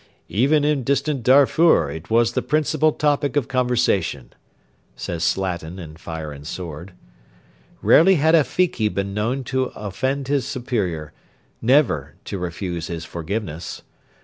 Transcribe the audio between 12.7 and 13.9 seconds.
his forgiveness.